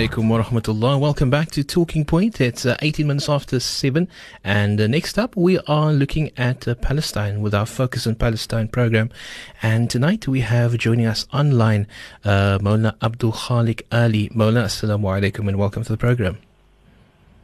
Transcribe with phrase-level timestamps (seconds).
[0.00, 0.98] alaikum wa rahmatullah.
[0.98, 2.40] Welcome back to Talking Point.
[2.40, 4.08] It's uh, 18 minutes after 7.
[4.42, 8.68] And uh, next up, we are looking at uh, Palestine with our Focus on Palestine
[8.68, 9.10] program.
[9.62, 11.86] And tonight we have joining us online
[12.24, 12.58] uh,
[13.02, 14.30] Abdul Khalik Ali.
[14.30, 16.38] Mawlana, assalamu alaikum and welcome to the program.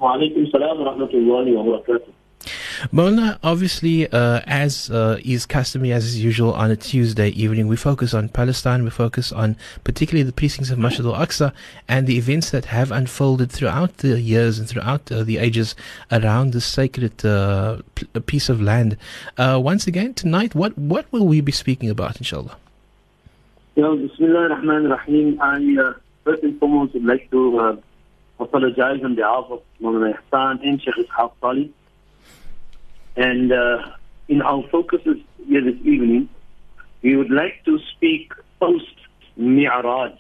[0.00, 2.16] Wa alaikum salam wa rahmatullahi wa barakatuh.
[2.92, 7.77] Mona, obviously, uh, as uh, is customary, as is usual on a Tuesday evening, we
[7.77, 8.84] focus on Palestine.
[8.84, 11.52] We focus on particularly the precincts of Masjid al-Aqsa
[11.88, 15.74] and the events that have unfolded throughout the years and throughout uh, the ages
[16.12, 18.97] around this sacred uh, p- piece of land.
[19.36, 22.56] Uh, once again, tonight, what, what will we be speaking about, inshallah?
[23.74, 25.41] Yeah, Bismillah ar-Rahman ar-Rahim.
[25.41, 25.94] I uh,
[26.24, 27.83] first and foremost would like to
[28.38, 31.70] apologize on behalf of Mawlana Ihsan and Sheikh Ishaq Salih.
[33.17, 33.78] And uh,
[34.28, 36.28] in our focuses here this evening,
[37.03, 38.95] we would like to speak post
[39.36, 40.19] Mi'raj.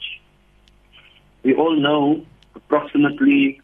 [1.42, 3.60] We all know approximately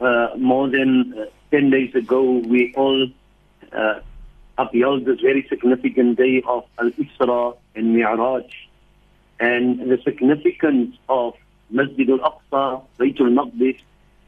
[0.00, 3.08] uh, more than uh, 10 days ago, we all
[3.72, 4.00] uh,
[4.58, 8.50] upheld this very significant day of Al Isra and Mi'raj.
[9.40, 11.34] And the significance of
[11.70, 13.78] Masjid al Aqsa, Baytul Maqdis,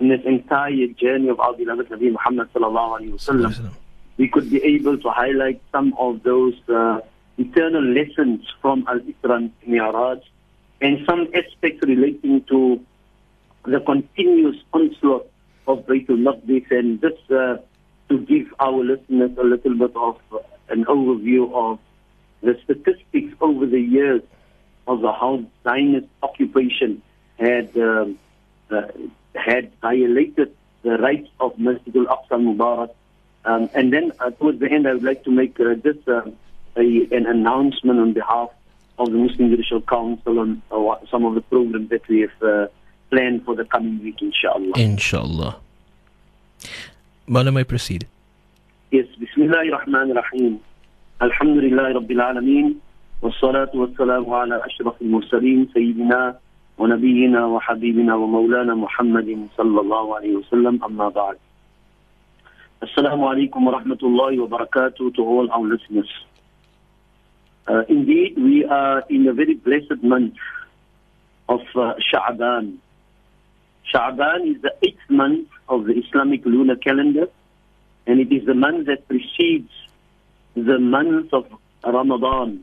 [0.00, 3.72] in this entire journey of our beloved Nabi Muhammad sallallahu alayhi wa sallam
[4.16, 7.00] we could be able to highlight some of those uh,
[7.38, 10.20] eternal lessons from Al Isra Mi'raj
[10.80, 12.80] and some aspects relating to
[13.64, 15.28] the continuous onslaught
[15.66, 16.70] of Baytul Maqdis.
[16.70, 17.58] And just uh,
[18.08, 21.78] to give our listeners a little bit of uh, an overview of
[22.42, 24.22] the statistics over the years
[24.86, 27.02] of the how Zionist occupation
[27.38, 28.18] had um,
[28.70, 28.82] uh,
[29.34, 32.90] had violated the rights of Masjid al-Aqsa Mubarak
[33.45, 36.23] um, and then uh, towards the end, I would like to make uh, just uh,
[36.77, 38.49] a, an announcement on behalf
[38.99, 42.67] of the Muslim Judicial Council on uh, some of the programs that we have uh,
[43.09, 44.73] planned for the coming week, inshallah.
[44.75, 45.57] Inshallah.
[47.27, 48.07] Mala may proceed.
[48.91, 50.59] Yes, Bismillah ar-Rahman ar-Rahim.
[51.19, 52.79] Alhamdulillah Rabbil Alameen.
[53.21, 56.37] والصلاة والسلام على أشرف المرسلين سيدنا
[56.77, 61.37] ونبينا وحبيبنا ومولانا محمد صلى الله عليه وسلم أما بعد
[62.82, 66.12] Assalamu alaikum wa rahmatullahi wa barakatuh to all our listeners.
[67.66, 70.34] Uh, indeed, we are in a very blessed month
[71.48, 72.76] of uh, Sha'ban.
[73.90, 77.28] Sha'ban is the eighth month of the Islamic lunar calendar,
[78.06, 79.70] and it is the month that precedes
[80.54, 81.46] the month of
[81.82, 82.62] Ramadan.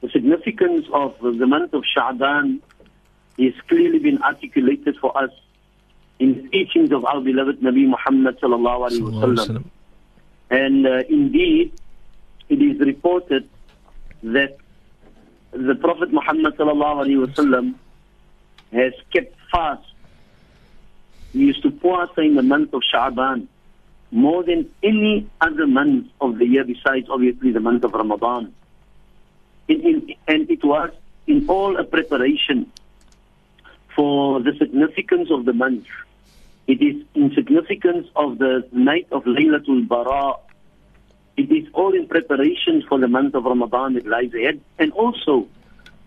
[0.00, 2.60] The significance of the month of Sha'ban
[3.36, 5.30] is clearly been articulated for us
[6.18, 9.64] in the teachings of our beloved Nabi Muhammad sallallahu alaihi wasallam.
[10.50, 11.72] And uh, indeed,
[12.48, 13.48] it is reported
[14.22, 14.56] that
[15.52, 17.74] the Prophet Muhammad sallallahu alaihi wasallam
[18.72, 19.84] has kept fast.
[21.32, 23.46] He used to puasa in the month of Sha'ban
[24.10, 28.54] more than any other month of the year besides obviously the month of Ramadan.
[29.68, 30.90] It, it, and it was
[31.26, 32.72] in all a preparation
[33.94, 35.86] for the significance of the month.
[36.68, 40.34] It is in significance of the night of Laylatul Bara.
[41.38, 44.60] It is all in preparation for the month of Ramadan that lies ahead.
[44.78, 45.48] And also,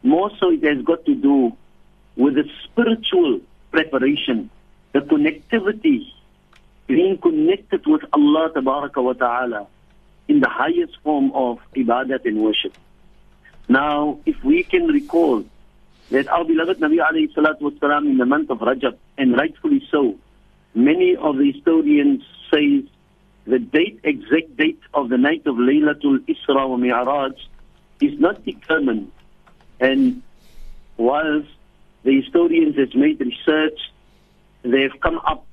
[0.04, 1.58] more so it has got to do
[2.16, 3.42] with the spiritual
[3.72, 4.52] preparation,
[4.94, 6.12] the connectivity,
[6.86, 9.68] being connected with Allah wa ta'ala
[10.28, 12.78] in the highest form of ibadat and worship.
[13.68, 15.44] Now, if we can recall
[16.12, 20.18] that our beloved Nabi alayhi in the month of Rajab, and rightfully so,
[20.74, 22.84] Many of the historians say
[23.46, 27.34] the date, exact date of the night of Laylatul Isra wa Mi'raj
[28.00, 29.12] is not determined.
[29.80, 30.22] And
[30.98, 31.50] whilst
[32.04, 33.80] the historians have made research,
[34.64, 35.46] they have come up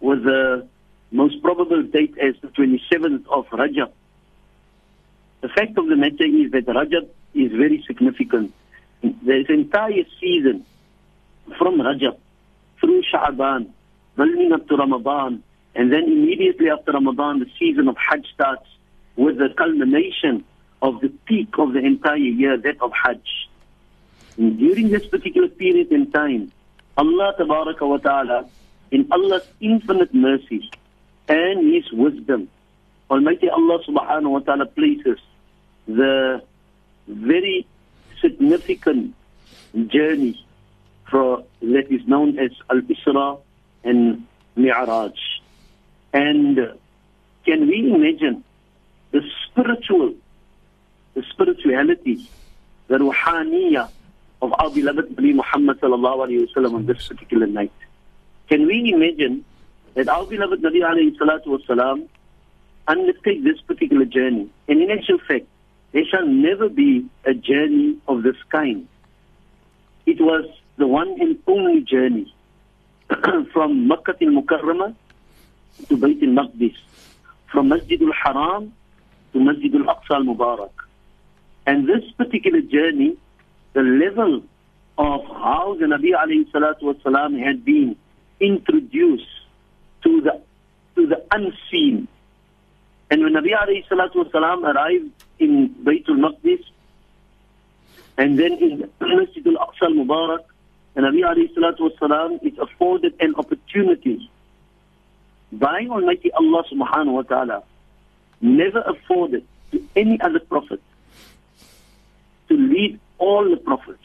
[0.00, 0.66] with the
[1.10, 3.90] most probable date as the 27th of Rajab.
[5.40, 8.52] The fact of the matter is that Rajab is very significant.
[9.02, 10.66] There's entire season
[11.56, 12.18] from Rajab
[12.80, 13.70] through Sha'ban
[14.18, 15.42] building up to Ramadan,
[15.76, 18.66] and then immediately after Ramadan, the season of Hajj starts
[19.16, 20.44] with the culmination
[20.82, 23.26] of the peak of the entire year, that of Hajj.
[24.36, 26.50] And during this particular period in time,
[26.96, 28.48] Allah wa ta'ala,
[28.90, 30.68] in Allah's infinite mercy
[31.28, 32.48] and His wisdom,
[33.08, 35.18] Almighty Allah subhanahu wa ta'ala places
[35.86, 36.42] the
[37.06, 37.66] very
[38.20, 39.14] significant
[39.86, 40.44] journey
[41.08, 43.38] for that is known as Al-Isra
[43.84, 44.26] and
[44.56, 45.16] Mi'raj.
[46.12, 46.56] And
[47.44, 48.44] can we imagine
[49.10, 50.14] the spiritual,
[51.14, 52.28] the spirituality,
[52.88, 53.90] the ruhaniyah
[54.40, 57.72] of our beloved Nabi Muhammad sallallahu alayhi wa sallam on this particular night?
[58.48, 59.44] can we imagine
[59.94, 62.08] that our beloved Nabi alayhi salatu wasalam
[62.86, 64.48] undertake this particular journey?
[64.68, 65.46] And in actual fact,
[65.92, 68.88] there shall never be a journey of this kind.
[70.06, 70.46] It was
[70.76, 72.32] the one and only journey
[73.52, 74.94] from Makkah al-Mukarramah
[75.88, 76.76] to Bayt al-Maqdis,
[77.50, 78.72] from Masjid al-Haram
[79.32, 80.70] to Masjid al-Aqsa al-Mubarak.
[81.66, 83.16] And this particular journey,
[83.72, 84.42] the level
[84.98, 87.96] of how the Nabi alayhi salatu had been
[88.40, 89.28] introduced
[90.02, 90.40] to the
[90.96, 92.08] to the unseen.
[93.10, 96.64] And when Nabi alayhi salatu arrived in Baytul Maqdis
[98.16, 100.44] and then in Masjid al-Aqsa al-Mubarak,
[100.98, 104.28] the Nabi alayhi salatu is afforded an opportunity
[105.52, 107.62] by Almighty Allah subhanahu wa ta'ala,
[108.40, 110.82] never afforded to any other prophet
[112.48, 114.02] to lead all the prophets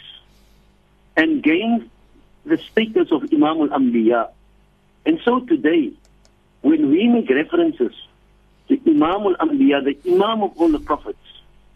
[1.17, 1.89] and gain
[2.45, 4.29] the status of Imam al-Anbiya.
[5.07, 5.93] And so today,
[6.61, 7.93] when we make references
[8.67, 11.17] to Imam al-Anbiya, the Imam of all the prophets,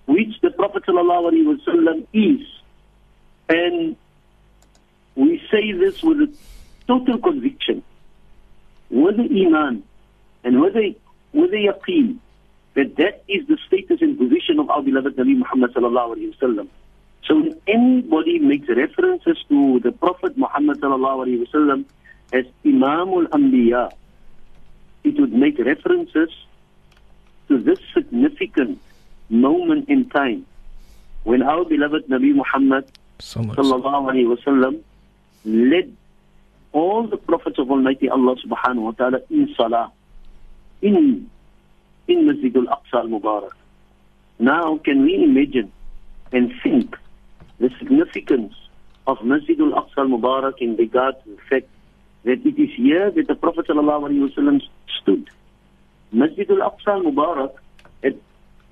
[0.06, 2.48] which the Prophet ﷺ is,
[3.50, 3.98] and
[5.18, 6.31] we say this with a
[6.88, 7.84] total conviction,
[8.90, 9.84] with the Iman,
[10.44, 10.96] and with the,
[11.34, 12.19] with the yaqeen,
[12.75, 16.68] that that is the status and position of our beloved Nabi Muhammad sallallahu alayhi wasallam.
[17.25, 21.86] So when anybody makes references to the Prophet Muhammad sallallahu alaihi wasallam
[22.31, 23.92] as Imam al-Anbiya,
[25.04, 26.30] it would make references
[27.48, 28.80] to this significant
[29.30, 30.46] moment in time
[31.24, 32.86] when our beloved Nabi Muhammad
[33.19, 34.84] sallallahu
[35.47, 35.95] led
[36.73, 39.91] all the prophets of Almighty Allah subhanahu wa ta'ala in salah,
[40.81, 41.29] in,
[42.07, 43.53] in Masjid al-Aqsa al-Mubarak.
[44.39, 45.71] Now can we imagine
[46.31, 46.95] and think
[47.59, 48.53] the significance
[49.07, 51.67] of Masjid al-Aqsa al-Mubarak in regard to the fact
[52.25, 54.61] that it is here that the Prophet ﷺ
[55.01, 55.29] stood.
[56.11, 57.53] Masjid al-Aqsa al-Mubarak
[58.03, 58.19] had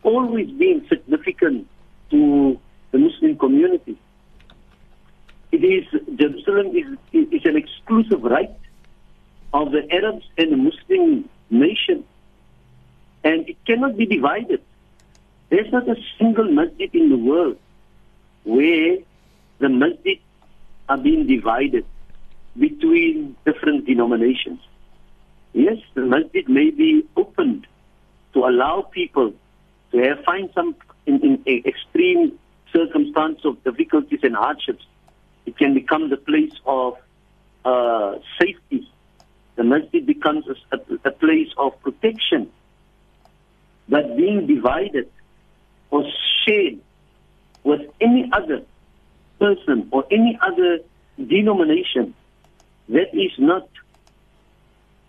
[0.03, 1.67] always been significant
[2.11, 2.59] to
[2.91, 3.97] the Muslim community.
[5.51, 5.85] It is,
[6.17, 8.51] Jerusalem is, is an exclusive right
[9.53, 12.03] of the Arabs and the Muslim nation.
[13.23, 14.61] And it cannot be divided.
[15.49, 17.57] There's not a single masjid in the world
[18.43, 18.97] where
[19.59, 20.19] the masjid
[20.89, 21.85] are being divided
[22.57, 24.59] between different denominations.
[25.53, 27.67] Yes, the masjid may be opened
[28.33, 29.33] to allow people
[29.91, 30.75] to have, find some
[31.05, 32.37] in, in extreme
[32.73, 34.85] circumstance of difficulties and hardships.
[35.45, 36.97] It can become the place of
[37.63, 38.89] uh, safety.
[39.55, 42.51] The masjid becomes a, a place of protection.
[43.87, 45.09] But being divided
[45.91, 46.03] or
[46.43, 46.79] shared
[47.63, 48.63] with any other
[49.39, 50.79] person or any other
[51.17, 52.13] denomination
[52.89, 53.67] that is not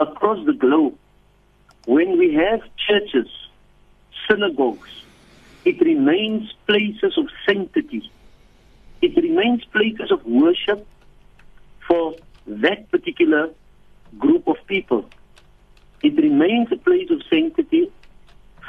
[0.00, 0.96] across the globe.
[1.87, 3.28] When we have churches,
[4.28, 4.90] synagogues,
[5.64, 8.10] it remains places of sanctity.
[9.02, 10.87] It remains places of worship
[11.87, 12.14] for
[12.46, 13.50] that particular
[14.18, 15.04] group of people.
[16.02, 17.90] It remains a place of sanctity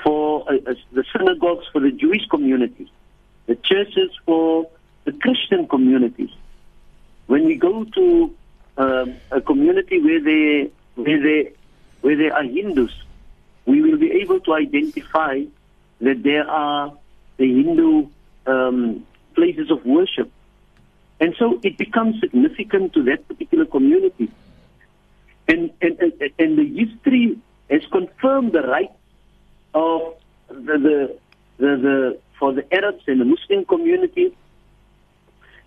[0.04, 2.90] for uh, the synagogues for the Jewish community
[3.48, 4.70] the churches for
[5.06, 6.30] the Christian communities.
[7.26, 8.36] When we go to
[8.78, 11.52] um, a community where they where they
[12.02, 12.92] where there are Hindus,
[13.66, 15.44] we will be able to identify
[16.02, 16.94] that there are
[17.38, 18.08] the Hindu
[18.46, 20.30] um, places of worship,
[21.20, 24.30] and so it becomes significant to that particular community.
[25.48, 27.38] And and and, and the history
[27.70, 28.92] has confirmed the right
[29.74, 30.16] of
[30.50, 31.18] the the
[31.58, 34.36] the, the for the Arabs and the Muslim community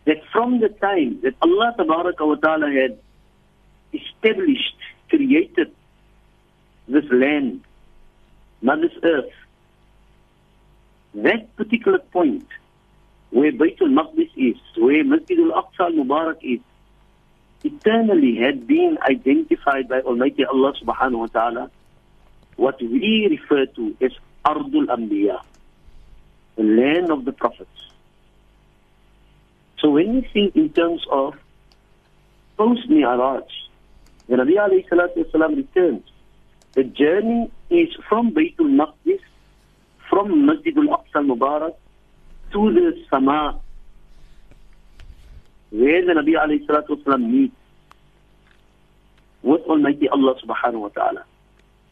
[0.06, 2.98] that from the time that Allah wa ta'ala had
[3.92, 4.76] established,
[5.08, 5.72] created
[6.88, 7.62] this land,
[8.62, 9.32] Mother's Earth,
[11.14, 12.46] that particular point
[13.30, 16.60] where Baytul Maqdis is, where Masjid al-Aqsa al-Mubarak is,
[17.64, 21.70] eternally had been identified by Almighty Allah subhanahu wa ta'ala,
[22.56, 24.12] what we refer to as
[24.44, 25.40] Ardul Anbiya
[26.56, 27.70] the land of the prophets.
[29.78, 31.34] So when we think in terms of
[32.56, 33.48] post Mi'raj,
[34.28, 36.04] the Nabi alayhi salatu wasalam returns.
[36.74, 39.20] The journey is from Baytul Maqdis,
[40.08, 41.74] from Masjid al-Aqsa al-Mubarak
[42.52, 43.58] to the Sama,
[45.70, 47.56] where the Nabi alayhi salatu wasalam meets
[49.42, 51.24] with Almighty Allah subhanahu wa ta'ala.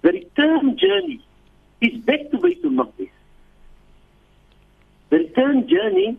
[0.02, 1.25] The return journey
[1.80, 3.11] is back to Baytul Maqdis.
[5.11, 6.18] The return journey,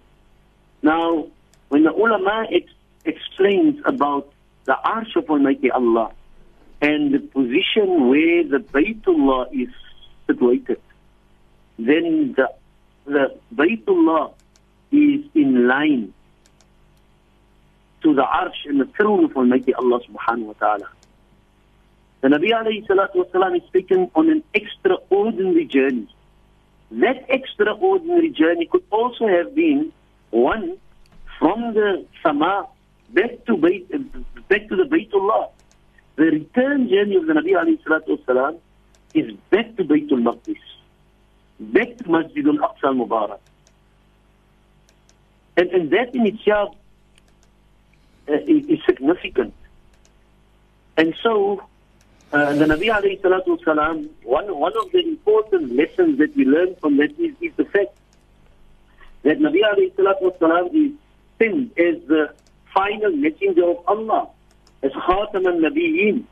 [0.82, 1.28] now,
[1.68, 2.74] when the ulama ex-
[3.06, 4.32] explains about
[4.66, 6.12] the arsh of Almighty Allah,
[6.82, 9.70] and the position where the Baytullah is
[10.28, 10.82] situated,
[11.78, 12.50] then the,
[13.06, 14.34] the Baytullah
[14.92, 16.14] is in line
[18.04, 20.88] to the arsh and the throne of Almighty Allah subhanahu wa ta'ala.
[22.22, 26.08] The Nabi alayhi salatu wasalam is taken on an extraordinary journey.
[26.92, 29.94] That extraordinary journey could also have been
[30.32, 30.78] one
[31.38, 32.68] from the Sama
[33.10, 33.88] back to Bayt,
[34.50, 35.52] back to the Baytullah.
[36.16, 38.60] The return journey of the Nabi alayhi salatu wasalam
[39.14, 40.60] is back to Baytul Maqdis,
[41.60, 43.40] back to Masjid al-Aqsa al-Mubarak.
[45.58, 46.76] And, and that in itself
[48.30, 49.54] is, is significant.
[50.98, 51.64] And so,
[52.32, 56.76] uh, the Nabi alayhi salatu wasalam, one, one of the important lessons that we learn
[56.76, 57.98] from that is, is the fact
[59.24, 60.92] that Nabi alayhi salatu wasalam is
[61.40, 62.34] sent as the
[62.74, 64.30] final messenger of Allah,
[64.84, 66.24] as Khatam al-Nabiyyin.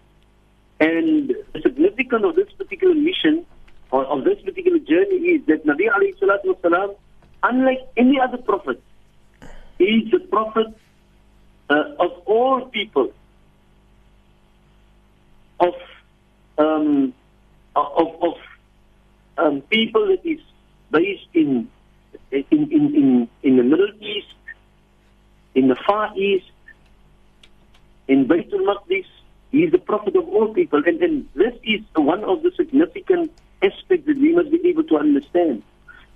[0.79, 3.45] And the significance of this particular mission,
[3.89, 6.95] or of this particular journey is that Nabi alayhi salatu wasalam,
[7.41, 8.81] unlike any other prophet,
[9.79, 10.67] is the prophet
[11.69, 13.11] uh, of all people,
[15.59, 15.73] of
[16.57, 17.13] um,
[17.75, 18.33] of, of
[19.37, 20.39] um, people that is
[20.91, 21.69] based in
[22.31, 24.33] in, in, in, in the Middle East,
[25.55, 26.51] in the Far East,
[28.07, 29.05] in Baitul Maqdis.
[29.51, 30.81] He is the prophet of all people.
[30.85, 33.31] And, and this is one of the significant
[33.61, 35.63] aspects that we must be able to understand.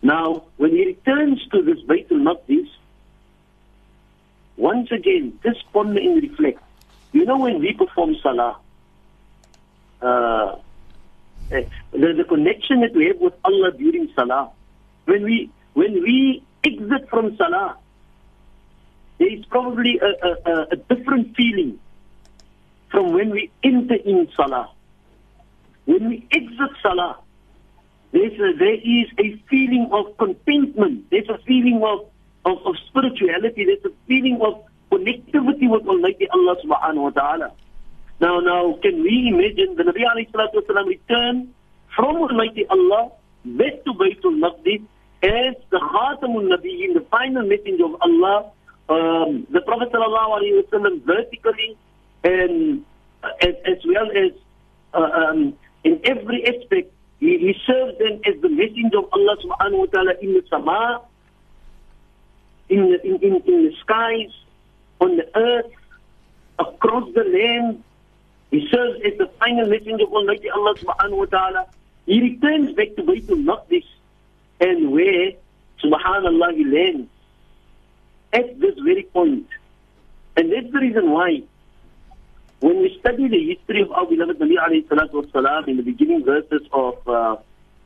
[0.01, 2.67] Now, when he returns to this Baitul Maqdis,
[4.57, 6.63] once again, this ponder reflects.
[7.13, 8.57] You know when we perform Salah,
[10.01, 10.55] uh,
[11.49, 14.51] the, the connection that we have with Allah during Salah,
[15.05, 17.77] when we when we exit from Salah,
[19.17, 21.79] there is probably a, a, a different feeling
[22.89, 24.69] from when we enter in Salah.
[25.85, 27.17] When we exit Salah,
[28.11, 31.09] there's a, there is a feeling of contentment.
[31.09, 32.05] There's a feeling of,
[32.45, 33.65] of, of spirituality.
[33.65, 37.51] There's a feeling of connectivity with Almighty Allah subhanahu wa ta'ala.
[38.19, 41.53] Now, now, can we imagine the Nabi alayhi salatu wasalam return
[41.95, 43.11] from Almighty Allah
[43.45, 44.83] back to Baytul Maqdis
[45.23, 48.51] as the Khatamun Nabiyyin, the final messenger of Allah,
[48.89, 51.77] um, the Prophet sallallahu alayhi wasallam vertically
[52.23, 52.83] and
[53.23, 54.31] uh, as, as well as
[54.93, 59.79] uh, um, in every aspect, he, he serves them as the messenger of Allah subhanahu
[59.79, 61.01] wa ta'ala in the sama,
[62.71, 64.31] in the, in, in, in the skies,
[64.99, 65.71] on the earth,
[66.57, 67.83] across the land.
[68.51, 71.67] He serves as the final messenger of Almighty Allah subhanahu wa ta'ala.
[72.05, 73.85] He returns back to Baytul Maqdis
[74.59, 75.31] and where,
[75.83, 77.09] subhanallah, he lands
[78.33, 79.47] at this very point.
[80.35, 81.43] And that's the reason why
[82.61, 86.23] when we study the history of our beloved Nabi alayhi salatu wasalam in the beginning
[86.23, 87.35] verses of uh,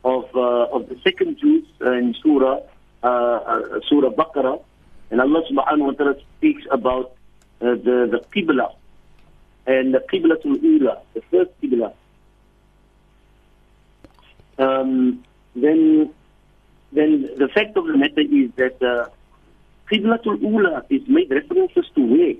[0.04, 2.60] of uh, of the second juz uh, in Surah
[3.02, 4.62] uh, uh, Surah Baqarah,
[5.10, 7.12] and Allah subhanahu wa ta'ala speaks about
[7.60, 8.74] uh, the the Qibla
[9.66, 11.92] and the Qiblatul Ula, the first Qibla.
[14.58, 16.12] Um, then
[16.92, 19.08] then the fact of the matter is that uh,
[19.90, 22.34] Qiblatul Ula is made references to where.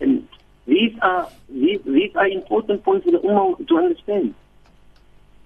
[0.00, 0.26] And
[0.66, 4.34] these are these, these are important points for the Ummah to understand.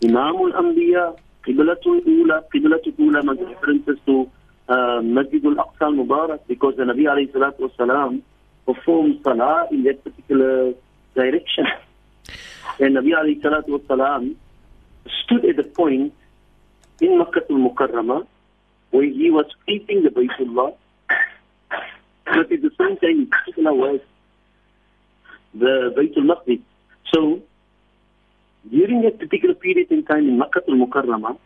[0.03, 4.31] Imam al-Anbiya, Qiblatul Ula, Qiblatul Ula makes references to
[4.69, 8.23] uh, Masjid al-Aqsa al-Mubarak because the Nabi alayhi salatu
[8.67, 10.73] performed salah in that particular
[11.15, 11.67] direction.
[12.81, 14.37] And Nabi alayhi salatu
[15.25, 16.13] stood at the point
[17.01, 18.27] in Makkah al-Mukarramah
[18.91, 20.75] where he was facing the Baytullah
[22.25, 24.01] but at the same time particular was
[25.55, 26.61] the Baytul Maqdis.
[27.15, 27.41] So,
[28.71, 31.39] during that particular period in time in Makkah al-Mukarramah,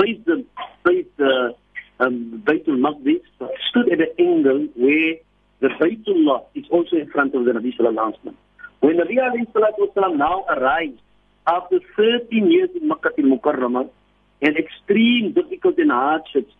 [0.00, 0.44] faced the,
[0.84, 1.54] faced the
[2.00, 3.22] um, Baytul Maqdis,
[3.70, 5.16] stood at an angle where
[5.60, 8.34] the Baytullah is also in front of the Nabi Sallallahu Alaihi Wasallam.
[8.80, 11.00] When Nabi Alayhi Wasallam now arrives
[11.46, 13.90] after 13 years in Makkah al-Mukarramah,
[14.40, 16.52] and extreme difficulty and hardships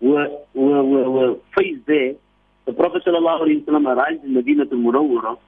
[0.00, 2.14] were, were, were, were faced there,
[2.66, 5.38] the Prophet Sallallahu Alaihi Wasallam arrived in Medina al-Munawwarah,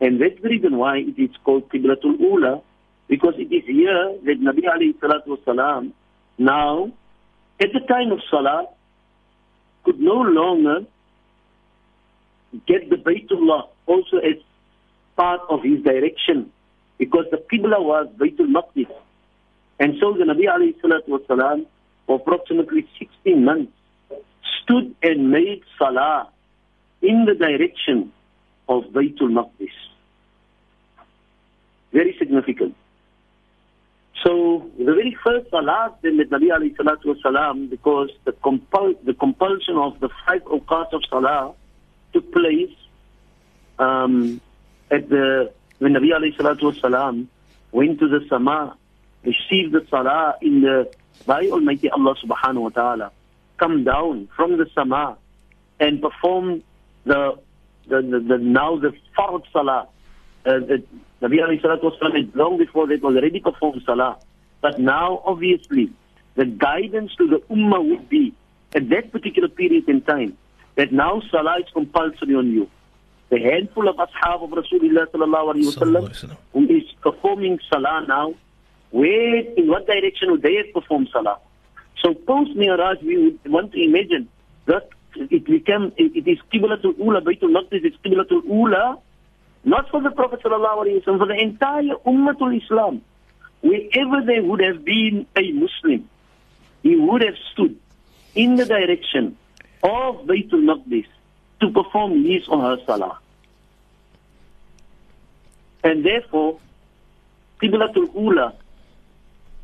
[0.00, 2.60] and that's the reason why it is called Qiblatul Ula,
[3.08, 5.92] because it is here that Nabi alayhi salatu wasalam
[6.38, 6.90] now,
[7.60, 8.66] at the time of Salah,
[9.84, 10.86] could no longer
[12.66, 14.36] get the Baytullah also as
[15.16, 16.52] part of his direction,
[16.98, 18.90] because the Qibla was Baytul Maqdis.
[19.78, 21.66] And so the Nabi alayhi salatu wasalam,
[22.06, 23.72] for approximately 16 months,
[24.62, 26.28] stood and made Salah
[27.00, 28.12] in the direction
[28.68, 29.72] of Baytul Maqdis.
[31.92, 32.74] Very significant.
[34.22, 39.14] So the very first salat then that Nabi alayhi salatu wasalam, because the, compul- the
[39.14, 41.54] compulsion of the five awqat of salah
[42.12, 42.70] took place
[43.78, 44.40] um,
[44.90, 47.26] at the when Nabi alayhi salatu wasalam
[47.72, 48.76] went to the sama,
[49.24, 50.92] received the salah in the
[51.26, 53.12] by Almighty Allah subhanahu wa ta'ala,
[53.56, 55.16] come down from the sama
[55.80, 56.62] and perform
[57.04, 57.38] the
[57.88, 59.88] the, the, the now the fard salah.
[60.44, 60.82] Uh, the,
[61.22, 64.18] Nabi alayhi salatu wasalam long before that was already performed salah.
[64.60, 65.92] But now obviously
[66.34, 68.34] the guidance to the ummah would be
[68.74, 70.36] at that particular period in time
[70.76, 72.68] that now salah is compulsory on you.
[73.30, 78.34] The handful of ashab of Rasulullah sallallahu alayhi wasallam who is performing salah now,
[78.90, 81.38] where in what direction would they have performed salah?
[82.02, 84.28] So post Mi'raj we would want to imagine
[84.66, 88.98] that it became it, it is Qiblatul Ula, Baytul Maqdis is Qiblatul Ula,
[89.64, 93.02] not for the Prophet sallallahu alayhi for the entire Ummatul Islam.
[93.60, 96.08] Wherever there would have been a Muslim,
[96.82, 97.78] he would have stood
[98.34, 99.36] in the direction
[99.82, 101.06] of Baytul Maqdis
[101.60, 103.18] to perform his or her salah.
[105.84, 106.58] And therefore,
[107.60, 108.54] Qiblatul Ula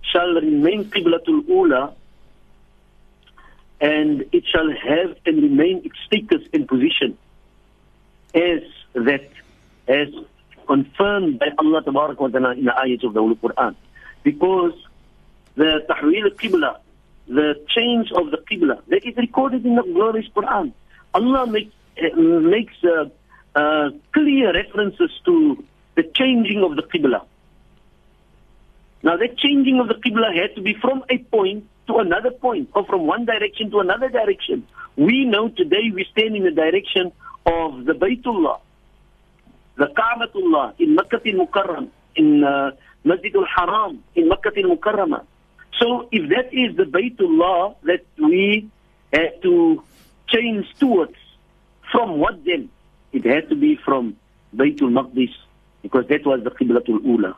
[0.03, 1.95] shall remain Qiblatul Ula
[3.81, 7.17] and it shall have and remain its status and position
[8.35, 8.63] as
[8.95, 9.29] that,
[9.89, 10.09] as
[10.67, 13.75] confirmed by Allah wa Ta'ala in the ayats of the Holy Quran.
[14.23, 14.75] Because
[15.57, 16.79] the Tahweel Qibla,
[17.27, 20.73] the change of the Qibla, that is recorded in the glorious Quran.
[21.15, 21.75] Allah makes,
[22.15, 23.09] makes uh,
[23.55, 25.65] uh, clear references to
[25.97, 27.25] the changing of the Qibla.
[29.03, 32.69] Now that changing of the Qibla had to be from a point to another point
[32.75, 34.67] or from one direction to another direction.
[34.97, 37.13] We know today we stand in the direction
[37.47, 38.61] of the Baytullah,
[39.79, 42.73] the Ka'batullah in Makkah al-Mukarram, in uh,
[43.05, 44.53] Masjid al-Haram, in Makkah.
[45.79, 48.69] So if that is the Baytullah that we
[49.13, 49.83] had to
[50.29, 51.15] change towards,
[51.93, 52.71] from what then?
[53.13, 54.17] It had to be from
[54.55, 55.35] Baytul Maqdis
[55.83, 57.37] because that was the Qiblatul Ula.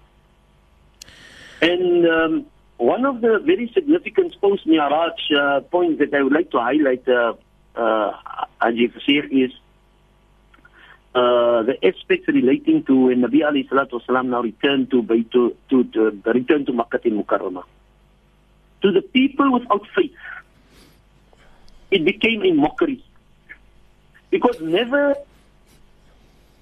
[1.63, 2.47] And um,
[2.79, 7.07] one of the very significant post Mi'raj uh, points that I would like to highlight,
[7.07, 7.35] uh,
[7.77, 8.13] uh,
[8.63, 8.97] Ajif
[9.31, 9.53] is
[11.15, 15.85] uh, the aspects relating to when Nabi Alayhi Salatu Wasalam now returned to, to, to,
[15.85, 17.65] to return to Makkah al-Mukarramah.
[18.83, 20.15] To the people without faith,
[21.91, 23.05] it became a mockery.
[24.31, 25.17] Because never,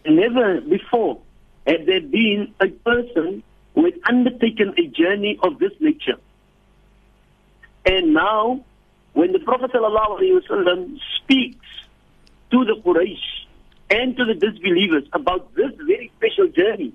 [0.07, 1.21] never before
[1.67, 3.43] had there been a person
[3.75, 6.17] who had undertaken a journey of this nature.
[7.85, 8.65] And now,
[9.13, 11.67] when the Prophet ﷺ speaks
[12.51, 13.47] to the Quraysh
[13.91, 16.93] and to the disbelievers about this very special journey,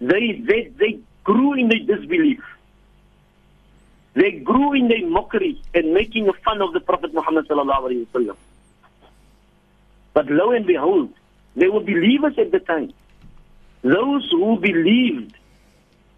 [0.00, 2.42] they, they, they grew in their disbelief.
[4.14, 7.46] They grew in their mockery and making fun of the Prophet Muhammad.
[10.14, 11.10] But lo and behold,
[11.56, 12.92] they were believers at the time
[13.82, 15.34] those who believed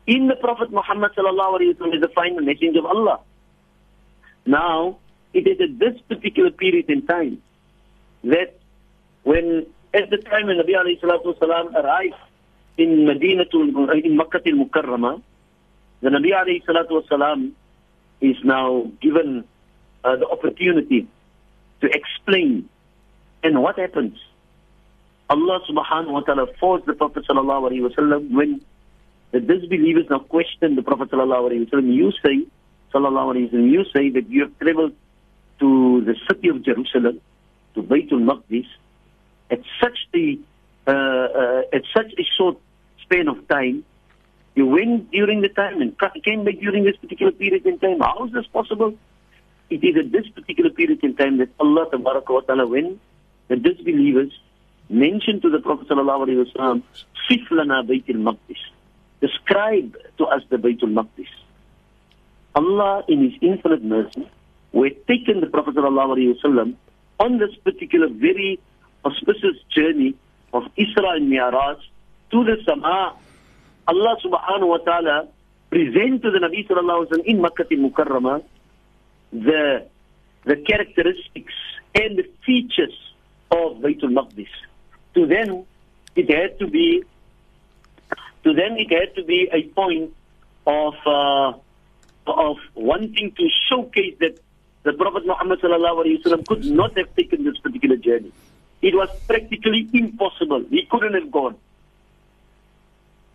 [0.06, 3.20] in the Prophet Muhammad sallallahu alaihi as the final messenger of Allah.
[4.44, 4.98] Now,
[5.32, 7.42] it is at this particular period in time
[8.24, 8.58] that
[9.24, 12.14] when, at the time when Nabi alayhi salatu wasalam arrived
[12.76, 15.20] in Medina, in Makkah al-Mukarramah,
[16.00, 17.52] the Nabi alayhi salatu wasalam
[18.20, 19.44] is now given
[20.04, 21.08] uh, the opportunity
[21.80, 22.68] to explain.
[23.42, 24.18] And what happens?
[25.28, 28.60] Allah subhanahu wa ta'ala forced the Prophet sallallahu alayhi wa sallam when
[29.32, 32.46] the disbelievers now question the Prophet sallallahu alayhi wa sallam, you say,
[32.92, 34.92] sallallahu alayhi wa sallam, you say that you have traveled
[35.60, 37.20] to the city of Jerusalem,
[37.74, 38.66] to Baytul Maqdis,
[39.50, 40.38] at such a,
[40.86, 42.58] uh, uh, at such a short
[43.02, 43.84] span of time,
[44.54, 48.00] you went during the time and came back during this particular period in time.
[48.00, 48.94] How is this possible?
[49.70, 53.00] It is at this particular period in time that Allah ta'ala, when
[53.48, 54.32] the disbelievers
[54.88, 56.82] mentioned to the Prophet Sallallahu Alaihi ﷺ,
[57.28, 58.58] Siflana Baytul Maqdis.
[59.20, 61.28] Describe to us the Baytul Maqdis.
[62.54, 64.28] Allah, in His infinite mercy,
[64.72, 66.74] we had taken the Prophet ﷺ
[67.20, 68.60] on this particular very
[69.04, 70.14] auspicious journey
[70.52, 71.78] of Isra and Mi'raj
[72.30, 73.16] to the Sama.
[73.86, 75.28] Allah subhanahu wa ta'ala
[75.70, 78.42] present to the Nabi sallallahu alaihi in Makkah al-Mukarramah
[79.32, 79.86] the,
[80.44, 81.52] the characteristics
[81.94, 82.94] and the features
[83.50, 84.48] of Baytul Maqdis
[85.14, 85.64] to them
[86.16, 87.02] it had to be
[88.44, 90.14] to them it had to be a point
[90.66, 91.52] of uh,
[92.26, 94.38] of wanting to showcase that
[94.84, 98.32] the Prophet Muhammad sallallahu could not have taken this particular journey.
[98.84, 100.62] It was practically impossible.
[100.68, 101.56] He couldn't have gone.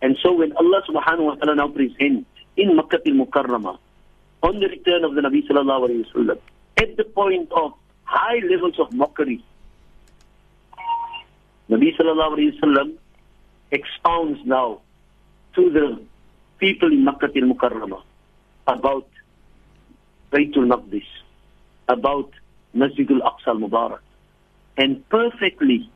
[0.00, 3.76] And so when Allah subhanahu wa ta'ala now presents in Makkah al-Mukarramah
[4.44, 6.38] on the return of the Nabi sallallahu alayhi wa sallam
[6.76, 7.72] at the point of
[8.04, 9.44] high levels of mockery,
[11.68, 12.94] Nabi sallallahu alayhi wa sallam
[13.72, 14.80] expounds now
[15.56, 16.00] to the
[16.58, 18.02] people in Makkah al-Mukarramah
[18.68, 19.08] about
[20.30, 21.10] Baytul Maqdis,
[21.88, 22.30] about
[22.72, 23.98] Masjid al-Aqsa al-Mubarak.
[24.76, 25.90] And perfectly,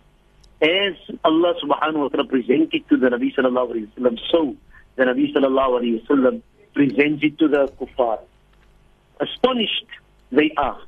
[0.61, 4.57] as Allah subhanahu wa ta'ala presented to the Nabi sallallahu alayhi wa sallam, so
[4.97, 6.43] the Nabi sallallahu alayhi wa sallam
[6.75, 8.21] presents it to the kuffar.
[9.21, 9.87] Astonished
[10.33, 10.81] they are.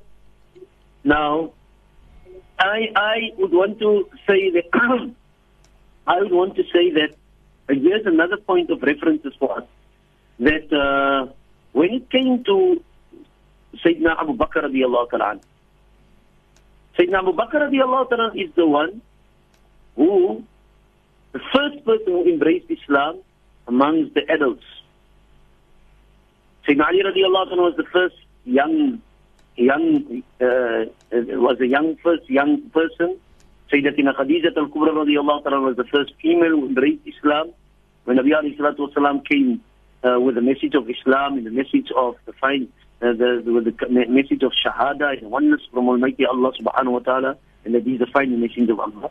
[1.04, 1.52] Now,
[2.58, 4.64] I, I would want to say that,
[6.06, 7.14] I would want to say that
[7.68, 9.64] here's another point of references for us.
[10.40, 11.32] That uh,
[11.72, 12.82] when it came to
[13.84, 15.40] Sayyidina Abu Bakr radiallahu ta'ala,
[16.98, 19.02] Sayyidina Abu Bakr radiallahu is the one
[19.96, 20.44] who,
[21.32, 23.18] the first person who embraced Islam
[23.68, 24.64] amongst the adults.
[26.66, 29.02] Sayyidina Ali radiallahu was the first young,
[29.56, 33.18] young, uh, was a young first young person.
[33.70, 37.50] Sayyidatina Khadija al-Kubra radiallahu ta'ala was the first female who embraced Islam.
[38.04, 39.60] When Nabi alayhi salatu came
[40.04, 42.68] uh, with the message of Islam and the message of the fine,
[43.02, 47.36] uh, the, the, the message of Shahada and oneness from Almighty Allah subhanahu wa ta'ala,
[47.64, 49.10] and that he is the final messenger of Allah.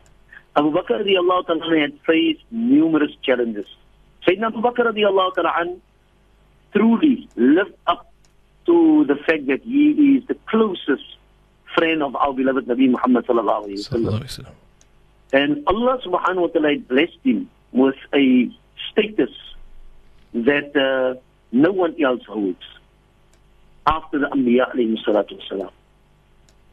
[0.56, 3.68] Abu Bakr radiallahu ta'ala had faced numerous challenges.
[4.26, 5.78] Sayyidina Abu Bakr radiallahu ta'ala
[6.74, 8.12] truly lived up
[8.66, 11.04] to the fact that he is the closest
[11.76, 14.48] friend of our beloved Nabi Muhammad sallallahu alayhi wa sallam.
[15.34, 18.50] And Allah subhanahu wa ta'ala blessed him with a
[18.92, 19.30] status
[20.34, 21.20] that uh,
[21.52, 22.64] no one else holds
[23.86, 25.72] after the Anbiya alayhi.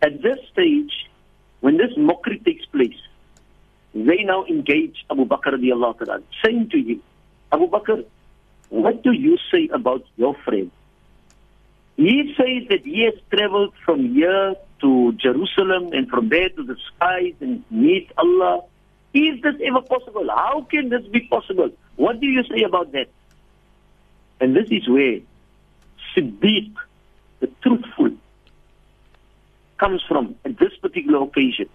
[0.03, 1.11] At this stage,
[1.61, 2.97] when this mockery takes place,
[3.95, 7.03] they now engage Abu Bakr radiallahu ta'ala, saying to him,
[7.53, 8.05] Abu Bakr,
[8.71, 10.71] what do you say about your friend?
[11.97, 16.77] He says that he has traveled from here to Jerusalem and from there to the
[16.89, 18.63] skies and meet Allah.
[19.15, 20.27] Is this ever possible?
[20.29, 21.71] How can this be possible?
[21.97, 23.09] What do you say about that?
[24.41, 25.21] And this is where
[26.17, 26.73] Siddiq,
[27.43, 28.13] the truthful,
[29.79, 31.69] comes from at this particular occasion.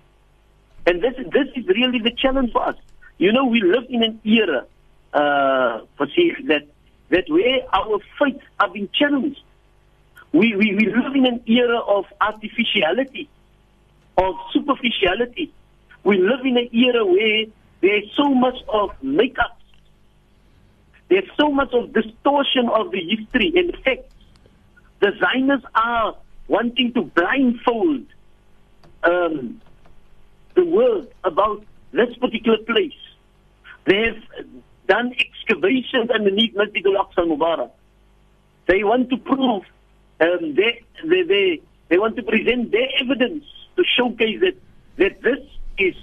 [0.87, 2.75] And this, this is really the challenge for us.
[3.17, 4.65] You know, we live in an era,
[5.13, 6.63] uh, that,
[7.09, 9.41] that where our faith are being challenged.
[10.31, 13.29] We, we, we live in an era of artificiality,
[14.17, 15.51] of superficiality.
[16.03, 17.45] We live in an era where
[17.81, 19.59] there's so much of makeup.
[21.09, 24.13] There's so much of distortion of the history and facts.
[24.99, 26.15] The Zionists are
[26.47, 28.05] wanting to blindfold
[29.03, 29.61] um,
[30.55, 32.97] the world about this particular place.
[33.85, 34.45] They have
[34.87, 37.71] done excavations underneath Masjid al-Aqsa al-Mubarak.
[38.65, 39.63] They want to prove,
[40.19, 44.55] um, they, they, they, they want to present their evidence to showcase that,
[44.97, 45.39] that this
[45.77, 45.95] is,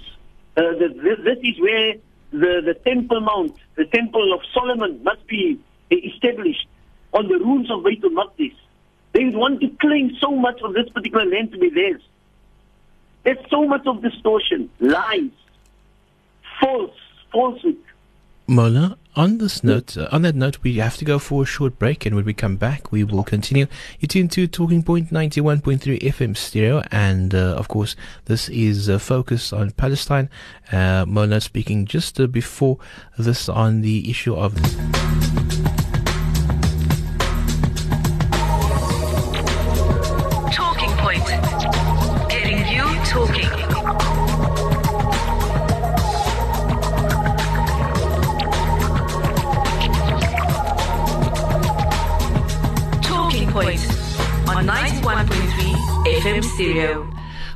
[0.57, 1.93] uh, that this, this is where
[2.31, 5.59] the, the Temple Mount, the Temple of Solomon must be
[5.91, 6.67] established
[7.13, 8.55] on the ruins of Baitul Maqdis.
[9.15, 12.01] They want to claim so much of this particular land to be theirs.
[13.23, 15.31] There's so much of distortion, lies,
[16.59, 16.97] false,
[17.31, 17.77] falsehood.
[18.45, 21.79] Mola, on this note, uh, on that note, we have to go for a short
[21.79, 23.67] break, and when we come back, we will continue.
[24.01, 28.99] You tune to Talking Point 91.3 FM stereo, and uh, of course, this is uh,
[28.99, 30.29] focused on Palestine.
[30.73, 32.79] Uh, Mona speaking just uh, before
[33.17, 34.53] this on the issue of.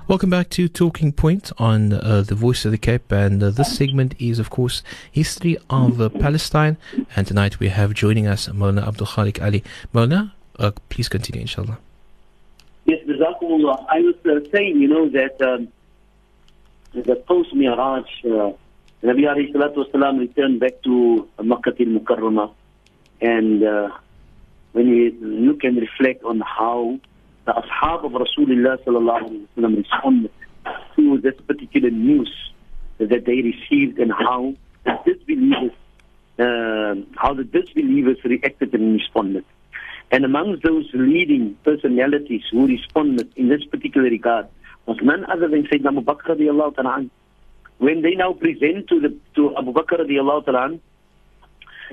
[0.10, 3.78] Welcome back to Talking Point on uh, the Voice of the Cape, and uh, this
[3.78, 6.78] segment is, of course, history of uh, Palestine.
[7.16, 9.64] And tonight we have joining us Mona Abdul Khalik Ali.
[9.94, 11.78] Mona, uh, please continue, inshallah.
[12.86, 13.86] Yes, Jazakumullah.
[13.88, 15.68] I was uh, saying, you know, that um,
[16.94, 18.54] the post Mi'raj, uh,
[19.04, 22.52] Nabi alayhi salatu wasalam returned back to Makkah al-Mukarramah.
[23.22, 23.92] And uh,
[24.72, 27.00] when we look and reflect on how
[27.50, 30.30] the ashab of Rasulullah sallallahu alayhi
[30.64, 32.32] wa to this particular news
[33.00, 34.54] that they received and how
[34.86, 35.72] the disbelievers,
[36.38, 39.46] uh, how the disbelievers reacted and responded.
[40.12, 44.48] And amongst those leading personalities who responded in this particular regard
[44.86, 47.06] was none other than Sayyidina Abu Bakr radiallahu ta'ala.
[47.78, 50.80] When they now present to, the, to Abu Bakr radiallahu ta'ala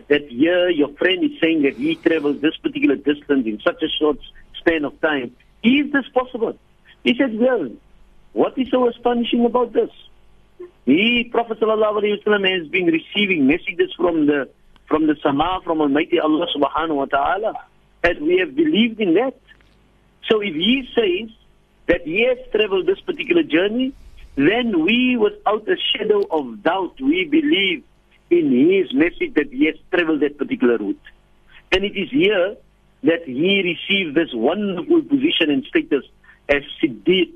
[0.08, 3.88] that here your friend is saying that he travels this particular distance in such a
[3.98, 4.18] short
[4.58, 5.34] span of time.
[5.62, 6.58] Is this possible?
[7.04, 7.70] He said, well,
[8.32, 9.90] what is so astonishing about this?
[10.84, 14.48] He, Prophet ﷺ, has been receiving messages from the
[14.88, 17.54] from the Sama, from Almighty Allah subhanahu wa ta'ala,
[18.04, 19.34] and we have believed in that.
[20.30, 21.30] So if he says
[21.88, 23.92] that he has traveled this particular journey,
[24.36, 27.82] then we, without a shadow of doubt, we believe
[28.30, 31.00] in his message that he has traveled that particular route.
[31.72, 32.56] And it is here
[33.06, 36.04] that he received this wonderful position and status
[36.48, 37.32] as Siddiq.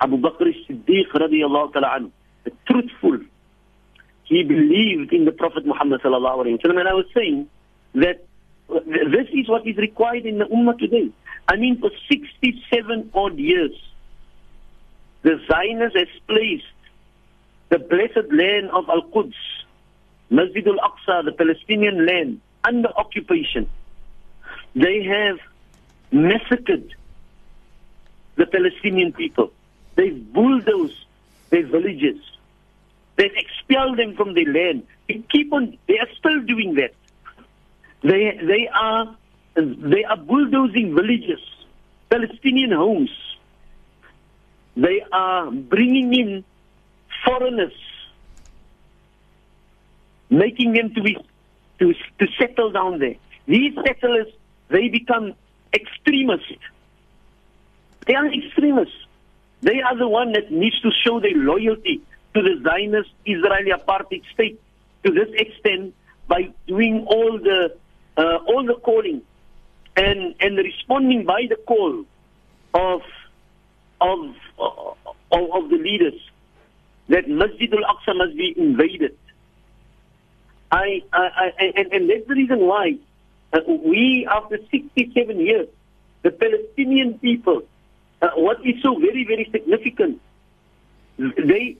[0.00, 2.10] Abu Bakr Siddiq radiallahu ta'ala anhu,
[2.42, 3.18] the truthful.
[4.24, 6.80] He believed in the Prophet Muhammad sallallahu alayhi wa sallam.
[6.80, 7.48] And I was saying
[7.94, 8.26] that
[8.68, 11.10] uh, this is what is required in the Ummah today.
[11.46, 13.72] I mean, for 67 odd years,
[15.22, 16.64] the Zionists has placed
[17.68, 19.36] the blessed land of Al-Quds,
[20.30, 23.68] Masjid al-Aqsa, the Palestinian land, under occupation.
[24.74, 25.38] They have
[26.10, 26.94] massacred
[28.36, 29.52] the Palestinian people.
[29.94, 31.04] They've bulldozed
[31.50, 32.18] their villages.
[33.16, 34.86] They've expelled them from their land.
[35.08, 35.78] They keep on.
[35.86, 36.94] They are still doing that.
[38.02, 39.16] They they are
[39.54, 41.40] they are bulldozing villages,
[42.10, 43.10] Palestinian homes.
[44.76, 46.44] They are bringing in
[47.24, 47.72] foreigners,
[50.28, 51.16] making them to be
[51.78, 53.14] to to settle down there.
[53.46, 54.26] These settlers
[54.74, 55.34] they become
[55.72, 56.64] extremists.
[58.06, 59.00] They are extremists.
[59.62, 62.02] They are the one that needs to show their loyalty
[62.34, 64.60] to the Zionist Israeli apartheid state
[65.04, 65.94] to this extent
[66.26, 67.76] by doing all the
[68.16, 69.22] uh, all the calling
[69.96, 72.04] and and responding by the call
[72.74, 73.02] of
[74.00, 74.18] of
[74.58, 76.20] of, of the leaders
[77.08, 79.16] that Masjid al-Aqsa must be invaded.
[80.72, 82.98] I, I, I and, and that's the reason why
[83.54, 85.68] uh, we, after 67 years,
[86.22, 87.62] the Palestinian people,
[88.20, 90.20] uh, what is so very, very significant,
[91.18, 91.76] they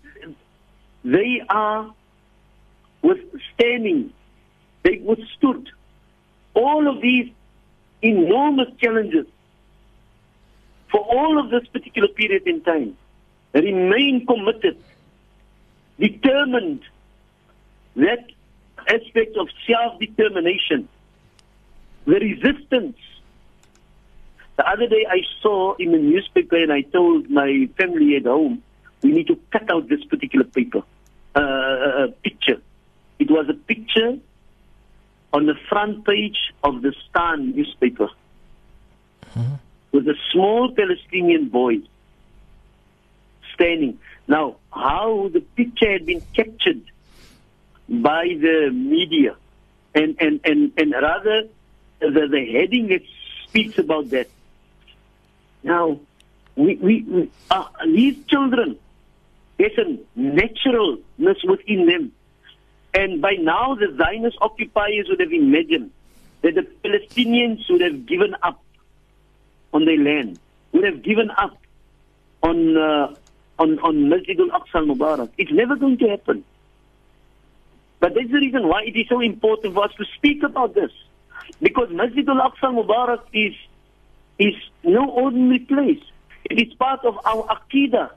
[1.04, 1.92] they are
[3.02, 4.12] withstanding,
[4.84, 5.68] they withstood
[6.54, 7.30] all of these
[8.00, 9.26] enormous challenges
[10.90, 12.96] for all of this particular period in time,
[13.52, 14.78] remain committed,
[15.98, 16.82] determined,
[17.96, 18.24] that
[18.88, 20.88] aspect of self-determination,
[22.06, 22.96] the resistance.
[24.56, 28.62] The other day I saw in the newspaper and I told my family at home,
[29.02, 30.82] we need to cut out this particular paper,
[31.34, 32.60] uh, uh, picture.
[33.18, 34.18] It was a picture
[35.32, 38.08] on the front page of the Star newspaper
[39.92, 41.78] with a small Palestinian boy
[43.54, 43.98] standing.
[44.26, 46.82] Now, how the picture had been captured
[47.88, 49.36] by the media,
[49.94, 51.48] and and and, and rather
[52.00, 53.02] the, the heading that
[53.46, 54.28] speaks about that.
[55.62, 56.00] Now,
[56.56, 58.78] we, we, we uh, these children,
[59.56, 62.12] there's a naturalness within them.
[62.92, 65.90] And by now, the Zionist occupiers would have imagined
[66.42, 68.62] that the Palestinians would have given up
[69.72, 70.38] on their land,
[70.72, 71.58] would have given up
[72.42, 73.14] on uh,
[73.58, 75.30] on on Masjid al-Aqsa al-Mubarak.
[75.38, 76.44] It's never going to happen.
[78.00, 80.92] But that's the reason why it is so important for us to speak about this,
[81.60, 83.54] because Masjid al-Aqsa al-Mubarak is
[84.38, 86.02] is no ordinary place.
[86.44, 88.10] It is part of our aqidah.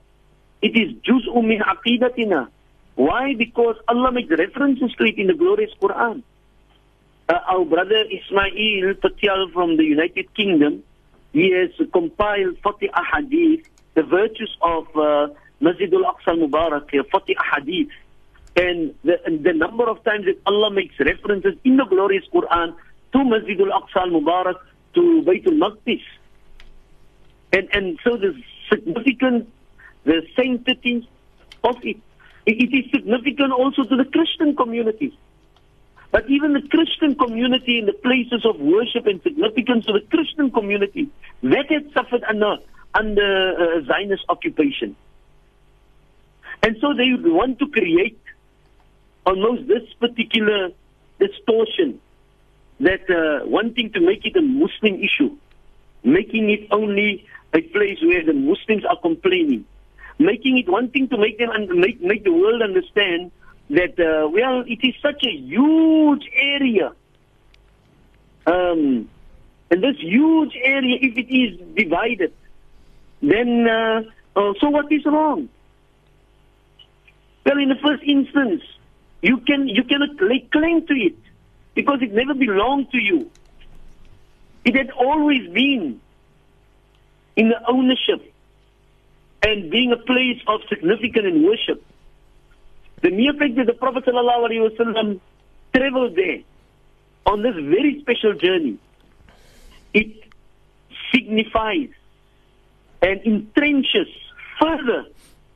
[0.60, 2.48] It is juz'un min aqidatina.
[2.96, 3.34] Why?
[3.34, 6.22] Because Allah makes references to it in the glorious Quran.
[7.28, 10.82] Uh, our brother Ismail Patel from the United Kingdom,
[11.32, 15.28] he has compiled 40 ahadith, the virtues of uh,
[15.60, 17.90] Masjid al-Aqsa al-Mubarak, uh, 40 ahadith.
[18.56, 22.74] And the, and the number of times that Allah makes references in the glorious Quran
[23.12, 24.56] to Masjid al-Aqsa al-Mubarak,
[24.94, 26.02] to Baytul Maqdis.
[27.52, 28.34] And, and so the
[28.70, 29.48] significant,
[30.04, 31.08] the sanctity
[31.64, 31.96] of it.
[32.46, 35.18] It is significant also to the Christian community.
[36.10, 40.50] But even the Christian community in the places of worship and significance of the Christian
[40.50, 41.08] community,
[41.42, 42.56] that had suffered under,
[42.94, 44.96] under uh, Zionist occupation.
[46.62, 48.18] And so they want to create
[49.26, 50.70] almost this particular
[51.18, 52.00] distortion
[52.80, 55.36] that uh, wanting to make it a Muslim issue,
[56.04, 59.64] making it only a place where the Muslims are complaining,
[60.18, 63.30] making it wanting to make them un- make make the world understand
[63.70, 66.92] that uh, well, it is such a huge area,
[68.46, 69.08] um,
[69.70, 72.32] and this huge area, if it is divided,
[73.22, 74.02] then uh,
[74.36, 75.48] uh, so what is wrong?
[77.44, 78.62] Well, in the first instance,
[79.20, 81.18] You can you cannot lay claim to it
[81.78, 83.30] because it never belonged to you.
[84.64, 86.00] It had always been
[87.36, 88.34] in the ownership
[89.44, 91.80] and being a place of significance and worship.
[93.02, 95.20] The mere fact that the Prophet ﷺ
[95.72, 96.40] traveled there
[97.26, 98.78] on this very special journey,
[99.94, 100.24] it
[101.14, 101.90] signifies
[103.00, 104.10] and entrenches
[104.60, 105.06] further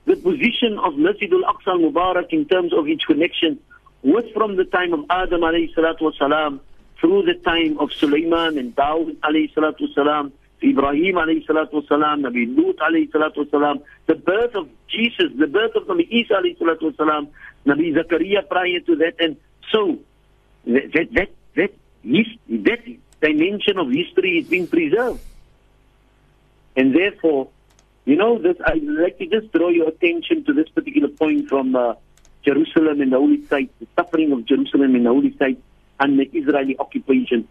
[0.04, 3.58] the position of Masjid al-Aqsa al-Mubarak in terms of its connection
[4.02, 6.60] with from the time of Adam alayhi
[7.00, 10.32] through the time of Sulaiman and Dawud alayhi
[10.64, 17.28] Ibrahim alayhi Nabi Lut alayhi the birth of Jesus, the birth of Nabi Isa alayhi
[17.66, 19.36] Nabi Zakaria prior to that, and
[19.70, 19.98] so
[20.66, 22.80] that that that that, his- that
[23.20, 25.20] dimension of history is being preserved.
[26.76, 27.48] And therefore,
[28.04, 31.76] you know, this, I'd like to just draw your attention to this particular point from
[31.76, 31.94] uh,
[32.44, 35.62] Jerusalem and the holy site, the suffering of Jerusalem and the holy site
[36.00, 37.48] and the Israeli occupation.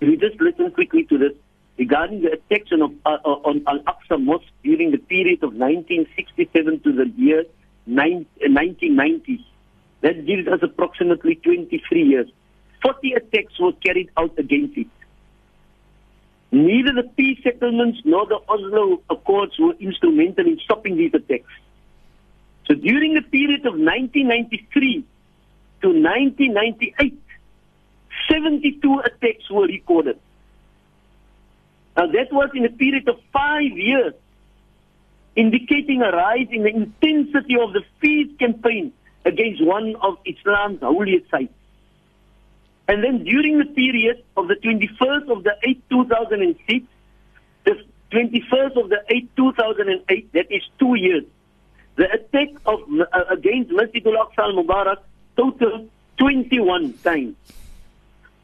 [0.00, 1.32] If we just listen quickly to this,
[1.78, 7.12] regarding the attacks on, uh, on Al-Aqsa Mosque during the period of 1967 to the
[7.16, 7.44] year
[7.86, 9.44] nine, uh, 1990,
[10.02, 12.28] that gives us approximately 23 years.
[12.82, 14.86] 40 attacks were carried out against it.
[16.52, 21.50] Neither the peace settlements nor the Oslo Accords were instrumental in stopping these attacks.
[22.66, 25.04] So during the period of 1993
[25.82, 27.20] to 1998,
[28.28, 30.18] 72 attacks were recorded.
[31.96, 34.14] Now that was in a period of five years,
[35.36, 38.92] indicating a rise in the intensity of the peace campaign
[39.24, 41.52] against one of Islam's holiest sites.
[42.88, 46.86] And then during the period of the 21st of the 8th, 2006,
[47.64, 47.72] the
[48.12, 51.24] 21st of the 8th, 2008, that is two years,
[51.96, 54.98] the attack of, uh, against Masjid al-Aqsa al-Mubarak
[55.36, 57.36] totaled 21 times.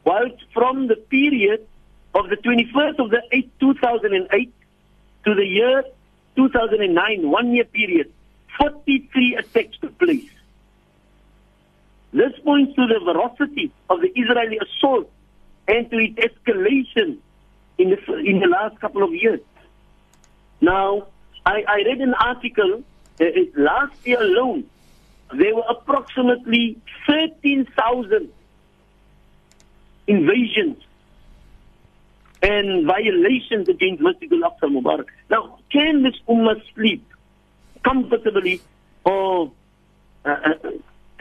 [0.03, 1.65] Whilst from the period
[2.13, 4.53] of the 21st of the 8th, 2008
[5.25, 5.83] to the year
[6.35, 8.11] 2009, one year period,
[8.57, 10.29] 43 attacks took place.
[12.11, 15.09] This points to the veracity of the Israeli assault
[15.67, 17.17] and to its escalation
[17.77, 19.39] in the, in the last couple of years.
[20.61, 21.07] Now,
[21.45, 22.83] I, I read an article
[23.55, 24.65] last year alone,
[25.33, 28.29] there were approximately 13,000
[30.07, 30.77] invasions
[32.41, 35.05] and violations against Masjid al-Aqsa al-Mubarak.
[35.29, 37.05] Now, can this ummah sleep
[37.83, 38.61] comfortably
[39.05, 39.51] or
[40.25, 40.69] uh, uh,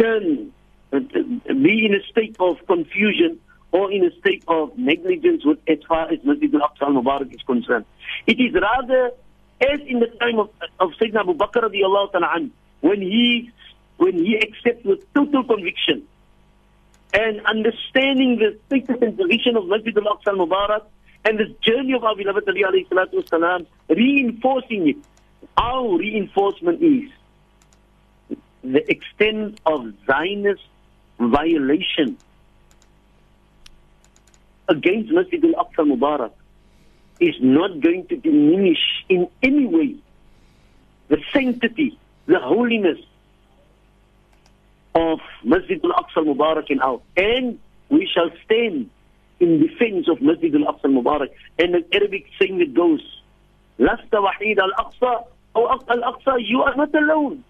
[0.00, 0.52] turn,
[0.92, 3.38] uh, be in a state of confusion
[3.70, 7.84] or in a state of negligence with as far as Masjid al-Aqsa al-Mubarak is concerned?
[8.26, 9.12] It is rather
[9.62, 12.48] as in the time of, of Sayyidina Abu Bakr radiallahu ta'ala
[12.80, 13.50] when he,
[13.96, 16.02] when he accepted with total conviction
[17.14, 20.84] and understanding the status and position of Masjid al-Aqsa al-Mubarak
[21.24, 24.96] and the journey of our beloved Ali alayhi salatu wasalam, reinforcing it.
[25.56, 27.10] Our reinforcement is
[28.64, 30.62] the extent of Zionist
[31.18, 32.16] violation
[34.68, 36.32] against Masjid al-Aqsa al-Mubarak
[37.22, 39.94] is not going to diminish in any way
[41.08, 42.98] the sanctity, the holiness
[44.94, 47.00] of Masjid al-Aqsa al-Mubarak in our.
[47.16, 47.58] And
[47.90, 48.90] we shall stand
[49.40, 51.28] in defense of Masjid al-Aqsa al-Mubarak.
[51.58, 53.00] And the Arabic saying that goes,
[53.78, 57.44] Lasta wahid al-Aqsa, O al-Aqsa, you are not alone.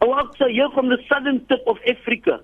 [0.00, 2.40] O Aqsa, you're from the southern tip of Africa.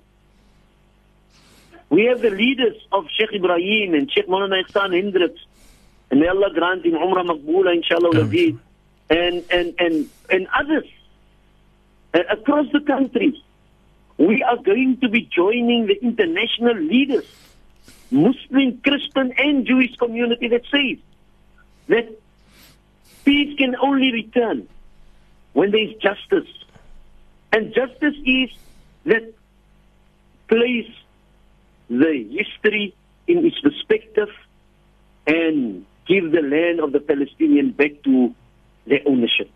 [1.91, 5.41] We have the leaders of Sheikh Ibrahim and Sheikh Maulana Ihsan Hendricks.
[6.11, 8.61] And may Allah grant him Umrah Maqboola, inshallah, Amin.
[9.11, 10.87] and, and, and, and others
[12.15, 13.43] uh, across the country.
[14.17, 17.27] We are going to be joining the international leaders,
[18.11, 20.99] Muslim, Christian, and Jewish community that says
[21.89, 22.09] that
[23.25, 24.67] peace can only return
[25.53, 26.49] when there is justice.
[27.53, 28.51] And justice is
[29.05, 29.33] that
[30.49, 30.91] place
[31.89, 32.95] the history
[33.27, 34.31] in its perspective
[35.27, 38.35] and give the land of the Palestinian back to
[38.87, 39.51] their ownership.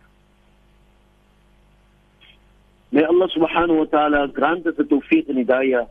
[2.92, 5.88] May Allah subhanahu wa ta'ala grant us the tawfiq and hidayah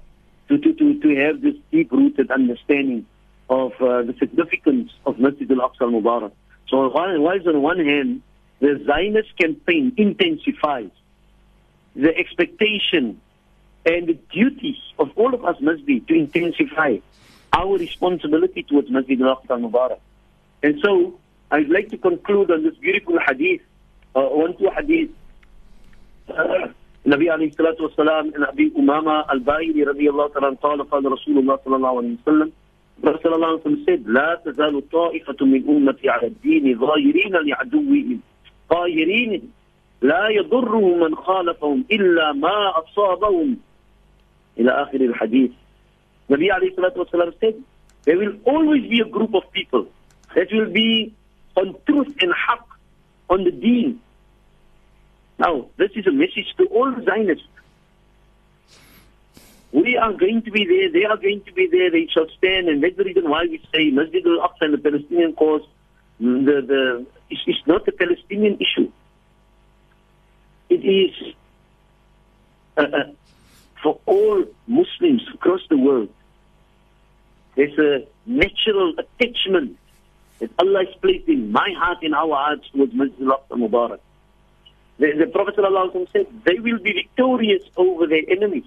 [0.49, 3.07] to, to, to, to have this deep-rooted understanding
[3.49, 6.31] of uh, the significance of Masjid al-Aqsa al-Mubarak.
[6.67, 8.21] So whilst on one hand,
[8.59, 10.91] the Zionist campaign intensifies,
[11.95, 13.19] the expectation
[13.83, 16.97] and the duties of all of us must be to intensify
[17.51, 19.99] our responsibility towards Masjid al-Aqsa al-Mubarak.
[20.63, 21.19] And so
[21.51, 23.61] I'd like to conclude on this beautiful hadith,
[24.15, 25.09] uh, one two hadith.
[26.29, 26.67] Uh,
[27.05, 32.19] Nabi alayhi salatu wasalam and Abi Umama al-Bahili radiallahu ta'ala ta'ala ta'ala Rasulullah sallallahu alayhi
[32.23, 32.51] wa sallam.
[33.03, 38.19] Rasulullah said, لا تزال طائفة من أمتي على الدين ظاهرين لعدوهم
[38.69, 39.51] طاهرين
[40.01, 43.57] لا يضرهم من خالفهم إلا ما أصابهم
[44.59, 45.09] إلى آخر
[46.29, 47.55] alayhi salatu wasalam said,
[48.05, 49.87] there will always be a group of people
[50.35, 51.13] that will be
[51.55, 52.65] on truth and haq
[53.29, 53.99] on the deen
[55.39, 57.47] Now, this is a message to all Zionists.
[59.71, 62.67] We are going to be there, they are going to be there, they shall stand,
[62.67, 65.61] and that's the reason why we say Masjid al-Aqsa and the Palestinian cause,
[66.19, 68.91] the, the, it's, it's not a Palestinian issue.
[70.69, 71.33] It is
[72.77, 73.11] uh, uh,
[73.81, 76.09] for all Muslims across the world.
[77.55, 79.77] There's a natural attachment
[80.41, 83.99] that Allah is placed in my heart, in our hearts towards Masjid al-Aqsa Mubarak.
[84.97, 85.55] The, the Prophet
[86.11, 88.65] said, they will be victorious over their enemies.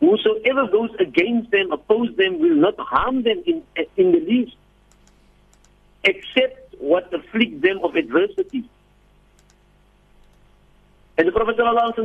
[0.00, 3.64] Whosoever goes against them, oppose them, will not harm them in,
[3.96, 4.56] in the least,
[6.04, 8.68] except what afflicts them of adversity.
[11.18, 11.56] And the Prophet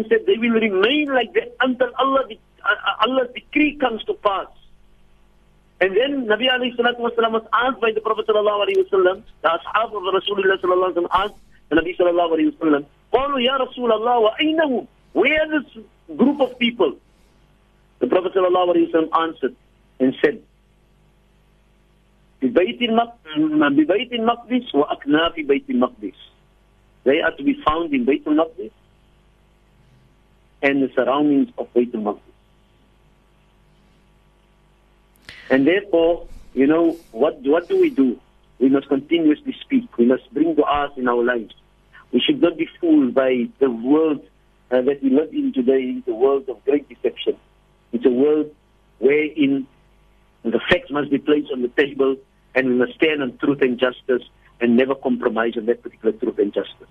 [0.09, 2.25] said, they will remain like that until Allah,
[2.65, 4.47] uh, Allah's decree comes to pass.
[5.82, 9.49] And then Nabi alayhi salatu wasalam was asked by the Prophet sallallahu alayhi wasallam, the
[9.49, 11.34] ashab of Rasulullah sallallahu alayhi wa asked,
[11.68, 14.86] the Nabi sallallahu alayhi wa sallam, قالوا يا رسول الله وأينهم?
[15.12, 15.84] Where is this
[16.16, 16.96] group of people?
[18.01, 19.57] The Prophet sallallahu alayhi wa sallam answered
[20.01, 20.42] and said,
[22.42, 22.78] ببيت
[23.76, 26.14] ببيت المقدس وأكناف بيت المقدس.
[27.05, 28.70] They are to be found in Bayt al-Maqdis
[30.62, 32.20] and the surroundings of Bayt al-Maqdis.
[35.54, 36.26] And therefore,
[36.56, 38.20] you know, what, what do we do?
[38.58, 39.95] We must continuously speak.
[39.99, 41.54] We must bring du'as in our lives.
[42.12, 44.26] We should not be fooled by the world
[44.72, 47.38] uh, that we live in today, the world of great deception.
[47.91, 48.49] It's a world
[48.97, 49.68] wherein
[50.41, 52.16] the facts must be placed on the table
[52.56, 54.28] and we must stand on truth and justice
[54.60, 56.88] and never compromise on that particular truth and justice.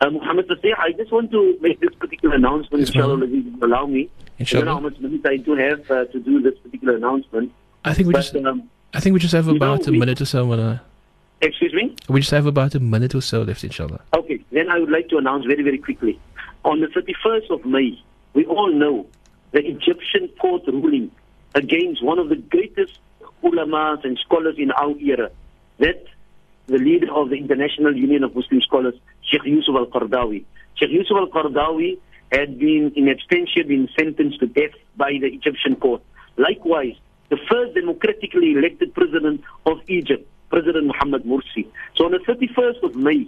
[0.00, 0.46] Uh, Muhammad
[0.78, 4.10] I just want to make this particular announcement, Yes, inshallah, if you allow me.
[4.38, 7.52] I don't know how much minutes I do have uh, to do this particular announcement.
[7.84, 10.24] I think we But, just, um, I think we just have about a minute or
[10.26, 10.46] so.
[10.46, 10.82] Mona.
[11.40, 11.94] excuse me?
[12.08, 14.00] We just have about a minute or so left, inshallah.
[14.14, 16.18] Okay, then I would like to announce very, very quickly.
[16.64, 17.98] On the 31st of May,
[18.34, 19.06] we all know
[19.52, 21.10] the Egyptian court ruling
[21.54, 22.98] against one of the greatest
[23.42, 25.30] ulamas and scholars in our era,
[25.78, 26.04] that
[26.66, 30.44] the leader of the International Union of Muslim Scholars, Sheikh Yusuf al-Qardawi.
[30.74, 31.98] Sheikh Yusuf al-Qardawi
[32.30, 36.02] had been in absentia been sentenced to death by the Egyptian court.
[36.36, 36.94] Likewise,
[37.30, 41.66] the first democratically elected president of Egypt, President Mohamed Morsi.
[41.96, 43.26] So on the 31st of May,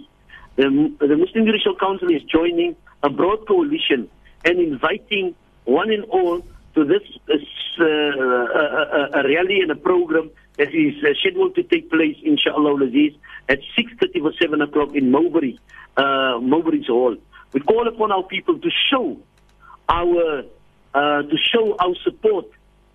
[0.55, 4.09] the, the Muslim Judicial Council is joining a broad coalition
[4.45, 5.35] and inviting
[5.65, 6.41] one and all
[6.75, 7.41] to this, this
[7.79, 12.17] uh, a, a, a rally and a program that is uh, scheduled to take place,
[12.23, 13.13] inshallah, Aziz,
[13.49, 15.55] at 6.30 or 7 o'clock in Mowbray,
[15.97, 17.15] uh, Mowbray's Hall.
[17.53, 19.17] We call upon our people to show
[19.87, 20.43] our
[20.93, 22.45] uh, to show our support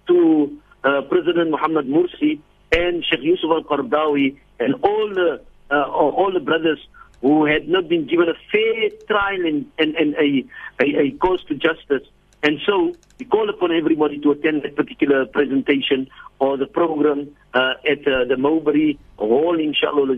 [0.07, 2.41] to uh, President Muhammad Morsi
[2.73, 6.79] and Sheikh Yusuf al-Qardawi and all the uh, all the brothers
[7.21, 10.45] who had not been given a fair trial and, and, and a,
[10.81, 12.07] a, a cause to justice.
[12.43, 16.09] And so we call upon everybody to attend that particular presentation
[16.39, 20.17] or the program uh, at uh, the Mowbray Hall, inshallah.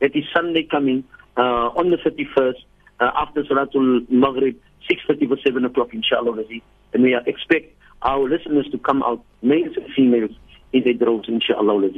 [0.00, 1.04] That is Sunday coming
[1.36, 2.54] uh, on the 31st
[2.98, 4.56] uh, after Salatul Maghrib,
[4.90, 6.42] 6.30 or 7 o'clock, inshallah.
[6.92, 10.30] And we uh, expect our listeners to come out, males and females,
[10.72, 11.90] in their droves, inshallah.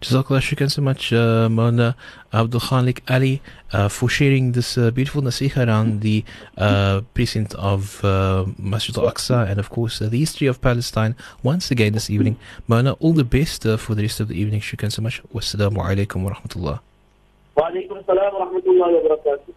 [0.00, 1.94] Jazakallah, shukran so much, uh, Mona
[2.32, 3.40] Abdul Khaliq Allie,
[3.72, 6.24] uh, for sharing this uh, beautiful nasiha around the
[6.58, 11.14] uh, precinct of uh, Masjid al Aqsa and, of course, uh, the history of Palestine
[11.44, 12.36] once again this evening.
[12.66, 14.60] Mona, all the best uh, for the rest of the evening.
[14.60, 15.22] Shukran so much.
[15.32, 16.80] Wassalamu alaikum wa rahmatullah.
[17.54, 19.51] Wa alaikum wa rahmatullahi wa barakatuh.